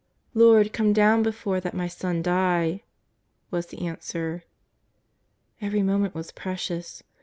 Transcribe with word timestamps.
'^" 0.01 0.03
Lord, 0.33 0.73
come 0.73 0.93
down 0.93 1.21
before 1.21 1.59
that 1.59 1.75
my 1.75 1.87
son 1.87 2.23
die," 2.23 2.81
was 3.51 3.67
the 3.67 3.85
answer. 3.85 4.43
Every 5.61 5.83
moment 5.83 6.15
was 6.15 6.31
precious. 6.31 7.03